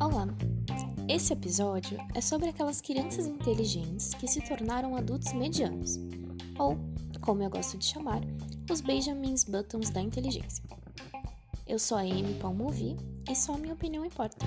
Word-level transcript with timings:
Olá! 0.00 0.26
Esse 1.06 1.34
episódio 1.34 1.98
é 2.14 2.20
sobre 2.22 2.48
aquelas 2.48 2.80
crianças 2.80 3.26
inteligentes 3.26 4.14
que 4.14 4.26
se 4.26 4.40
tornaram 4.40 4.96
adultos 4.96 5.34
medianos, 5.34 5.98
ou, 6.58 6.78
como 7.20 7.42
eu 7.42 7.50
gosto 7.50 7.76
de 7.76 7.84
chamar, 7.84 8.22
os 8.70 8.80
Benjamins 8.80 9.44
Buttons 9.44 9.90
da 9.90 10.00
inteligência. 10.00 10.64
Eu 11.66 11.78
sou 11.78 11.98
a 11.98 12.00
Amy 12.00 12.38
Palmovi 12.40 12.96
e 13.30 13.36
só 13.36 13.52
a 13.52 13.58
minha 13.58 13.74
opinião 13.74 14.02
importa. 14.02 14.46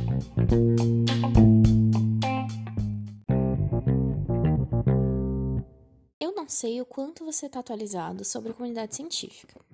Eu 6.20 6.34
não 6.34 6.50
sei 6.50 6.82
o 6.82 6.86
quanto 6.86 7.24
você 7.24 7.46
está 7.46 7.60
atualizado 7.60 8.26
sobre 8.26 8.50
a 8.50 8.54
comunidade 8.56 8.96
científica. 8.96 9.69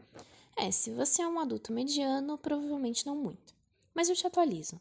É, 0.58 0.72
se 0.72 0.90
você 0.92 1.22
é 1.22 1.28
um 1.28 1.40
adulto 1.40 1.74
mediano, 1.74 2.38
provavelmente 2.38 3.06
não 3.06 3.16
muito. 3.16 3.54
Mas 3.94 4.10
eu 4.10 4.16
te 4.16 4.26
atualizo. 4.26 4.80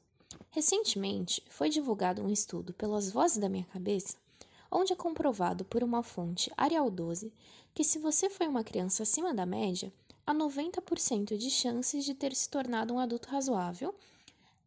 Recentemente, 0.50 1.42
foi 1.48 1.68
divulgado 1.68 2.22
um 2.22 2.30
estudo 2.30 2.72
pelas 2.72 3.10
vozes 3.10 3.38
da 3.38 3.48
minha 3.48 3.64
cabeça, 3.64 4.16
onde 4.70 4.92
é 4.92 4.96
comprovado 4.96 5.64
por 5.64 5.82
uma 5.82 6.02
fonte 6.02 6.50
Arial 6.56 6.90
12 6.90 7.32
que 7.74 7.82
se 7.82 7.98
você 7.98 8.30
foi 8.30 8.46
uma 8.46 8.62
criança 8.62 9.02
acima 9.02 9.34
da 9.34 9.44
média, 9.44 9.92
há 10.24 10.32
90% 10.32 11.36
de 11.36 11.50
chances 11.50 12.04
de 12.04 12.14
ter 12.14 12.32
se 12.34 12.48
tornado 12.48 12.94
um 12.94 13.00
adulto 13.00 13.28
razoável, 13.28 13.92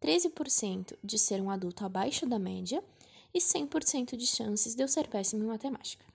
13% 0.02 0.98
de 1.02 1.18
ser 1.18 1.42
um 1.42 1.50
adulto 1.50 1.86
abaixo 1.86 2.26
da 2.26 2.38
média 2.38 2.84
e 3.34 3.40
100% 3.40 4.18
de 4.18 4.28
chances 4.28 4.76
de 4.76 4.84
eu 4.84 4.90
ser 4.90 5.08
péssimo 5.08 5.44
em 5.44 5.48
matemática. 5.48 6.06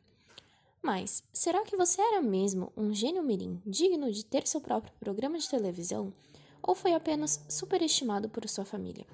Mas 0.82 1.22
será 1.32 1.62
que 1.62 1.76
você 1.76 2.02
era 2.02 2.20
mesmo 2.20 2.72
um 2.76 2.92
gênio 2.92 3.22
mirim 3.22 3.62
digno 3.64 4.10
de 4.10 4.24
ter 4.24 4.48
seu 4.48 4.60
próprio 4.60 4.92
programa 4.98 5.38
de 5.38 5.48
televisão 5.48 6.12
ou 6.60 6.74
foi 6.74 6.92
apenas 6.92 7.40
superestimado 7.48 8.28
por 8.28 8.48
sua 8.48 8.64
família? 8.64 9.06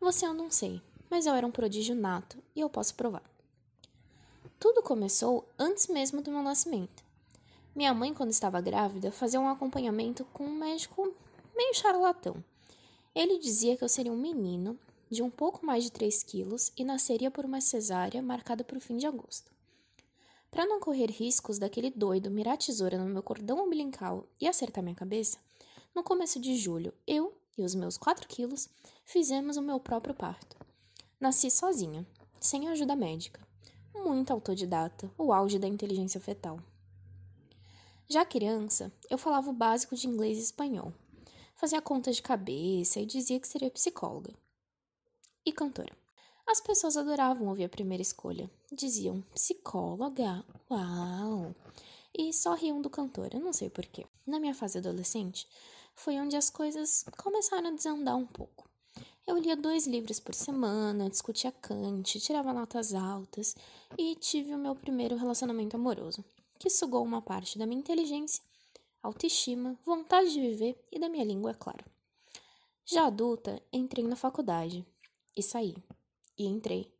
Você 0.00 0.24
eu 0.24 0.32
não 0.32 0.48
sei, 0.48 0.80
mas 1.10 1.26
eu 1.26 1.34
era 1.34 1.44
um 1.44 1.50
prodígio 1.50 1.96
nato 1.96 2.38
e 2.54 2.60
eu 2.60 2.70
posso 2.70 2.94
provar. 2.94 3.28
Tudo 4.60 4.80
começou 4.80 5.48
antes 5.58 5.88
mesmo 5.88 6.22
do 6.22 6.30
meu 6.30 6.42
nascimento. 6.42 7.02
Minha 7.74 7.92
mãe, 7.92 8.14
quando 8.14 8.30
estava 8.30 8.60
grávida, 8.60 9.10
fazia 9.10 9.40
um 9.40 9.48
acompanhamento 9.48 10.24
com 10.32 10.44
um 10.44 10.54
médico 10.54 11.12
meio 11.56 11.74
charlatão. 11.74 12.42
Ele 13.12 13.38
dizia 13.38 13.76
que 13.76 13.82
eu 13.82 13.88
seria 13.88 14.12
um 14.12 14.16
menino 14.16 14.78
de 15.10 15.20
um 15.20 15.30
pouco 15.30 15.66
mais 15.66 15.82
de 15.82 15.90
3 15.90 16.22
quilos 16.22 16.72
e 16.76 16.84
nasceria 16.84 17.30
por 17.30 17.44
uma 17.44 17.60
cesárea 17.60 18.22
marcada 18.22 18.62
para 18.62 18.78
o 18.78 18.80
fim 18.80 18.96
de 18.96 19.06
agosto. 19.06 19.57
Para 20.50 20.66
não 20.66 20.80
correr 20.80 21.10
riscos 21.10 21.58
daquele 21.58 21.90
doido 21.90 22.30
mirar 22.30 22.56
tesoura 22.56 22.98
no 22.98 23.08
meu 23.08 23.22
cordão 23.22 23.64
umbilical 23.64 24.26
e 24.40 24.48
acertar 24.48 24.82
minha 24.82 24.96
cabeça, 24.96 25.38
no 25.94 26.02
começo 26.02 26.40
de 26.40 26.56
julho, 26.56 26.92
eu 27.06 27.36
e 27.56 27.62
os 27.62 27.74
meus 27.74 27.98
4 27.98 28.26
quilos 28.28 28.68
fizemos 29.04 29.56
o 29.56 29.62
meu 29.62 29.78
próprio 29.78 30.14
parto. 30.14 30.56
Nasci 31.20 31.50
sozinha, 31.50 32.06
sem 32.40 32.68
ajuda 32.68 32.96
médica. 32.96 33.46
Muito 33.94 34.32
autodidata, 34.32 35.10
o 35.18 35.32
auge 35.32 35.58
da 35.58 35.66
inteligência 35.66 36.20
fetal. 36.20 36.60
Já 38.08 38.24
criança, 38.24 38.92
eu 39.10 39.18
falava 39.18 39.50
o 39.50 39.52
básico 39.52 39.94
de 39.94 40.06
inglês 40.06 40.38
e 40.38 40.42
espanhol. 40.42 40.94
Fazia 41.56 41.82
contas 41.82 42.16
de 42.16 42.22
cabeça 42.22 43.00
e 43.00 43.06
dizia 43.06 43.38
que 43.38 43.48
seria 43.48 43.70
psicóloga. 43.70 44.32
E 45.44 45.52
cantora. 45.52 45.94
As 46.50 46.62
pessoas 46.62 46.96
adoravam 46.96 47.48
ouvir 47.48 47.64
a 47.64 47.68
primeira 47.68 48.00
escolha. 48.00 48.50
Diziam, 48.72 49.20
psicóloga, 49.34 50.42
uau! 50.70 51.54
E 52.16 52.32
só 52.32 52.54
riam 52.54 52.80
do 52.80 52.88
cantor, 52.88 53.34
eu 53.34 53.40
não 53.40 53.52
sei 53.52 53.68
porquê. 53.68 54.06
Na 54.26 54.40
minha 54.40 54.54
fase 54.54 54.78
adolescente, 54.78 55.46
foi 55.94 56.18
onde 56.18 56.36
as 56.36 56.48
coisas 56.48 57.04
começaram 57.18 57.68
a 57.68 57.72
desandar 57.72 58.16
um 58.16 58.24
pouco. 58.24 58.66
Eu 59.26 59.36
lia 59.36 59.54
dois 59.54 59.86
livros 59.86 60.18
por 60.18 60.34
semana, 60.34 61.10
discutia 61.10 61.52
Kant, 61.52 62.18
tirava 62.18 62.54
notas 62.54 62.94
altas 62.94 63.54
e 63.98 64.14
tive 64.14 64.54
o 64.54 64.58
meu 64.58 64.74
primeiro 64.74 65.16
relacionamento 65.16 65.76
amoroso, 65.76 66.24
que 66.58 66.70
sugou 66.70 67.04
uma 67.04 67.20
parte 67.20 67.58
da 67.58 67.66
minha 67.66 67.80
inteligência, 67.80 68.42
autoestima, 69.02 69.78
vontade 69.84 70.32
de 70.32 70.40
viver 70.40 70.82
e 70.90 70.98
da 70.98 71.10
minha 71.10 71.26
língua, 71.26 71.50
é 71.50 71.54
claro. 71.54 71.84
Já 72.86 73.04
adulta, 73.04 73.62
entrei 73.70 74.02
na 74.02 74.16
faculdade 74.16 74.82
e 75.36 75.42
saí 75.42 75.76
e 76.38 76.46
entrei, 76.46 76.92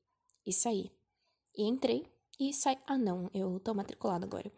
e 0.44 0.53
saí, 0.53 0.91
e 1.56 1.62
entrei, 1.62 2.04
e 2.38 2.53
saí. 2.53 2.76
Ah, 2.87 2.99
não, 2.99 3.31
eu 3.32 3.60
tô 3.60 3.72
matriculada 3.72 4.26
agora. 4.26 4.50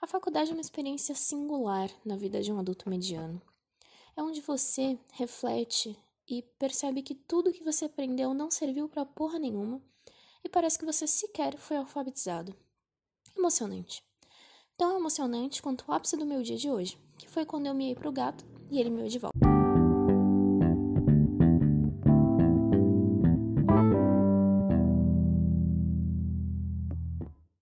A 0.00 0.06
faculdade 0.06 0.50
é 0.50 0.52
uma 0.52 0.60
experiência 0.60 1.14
singular 1.14 1.88
na 2.04 2.16
vida 2.16 2.42
de 2.42 2.52
um 2.52 2.58
adulto 2.58 2.90
mediano. 2.90 3.40
É 4.16 4.22
onde 4.22 4.40
você 4.40 4.98
reflete 5.12 5.96
e 6.28 6.42
percebe 6.58 7.02
que 7.02 7.14
tudo 7.14 7.52
que 7.52 7.64
você 7.64 7.86
aprendeu 7.86 8.34
não 8.34 8.50
serviu 8.50 8.88
para 8.88 9.06
porra 9.06 9.38
nenhuma 9.38 9.80
e 10.44 10.48
parece 10.48 10.78
que 10.78 10.84
você 10.84 11.06
sequer 11.06 11.56
foi 11.56 11.76
alfabetizado. 11.76 12.54
Emocionante. 13.36 14.02
Tão 14.76 14.98
emocionante 14.98 15.62
quanto 15.62 15.84
o 15.88 15.92
ápice 15.92 16.16
do 16.16 16.26
meu 16.26 16.42
dia 16.42 16.56
de 16.56 16.70
hoje, 16.70 16.98
que 17.18 17.28
foi 17.28 17.46
quando 17.46 17.66
eu 17.66 17.74
me 17.74 17.90
ia 17.90 17.94
pro 17.94 18.12
gato 18.12 18.44
e 18.70 18.80
ele 18.80 18.90
ia 18.90 19.08
de 19.08 19.18
volta. 19.18 19.51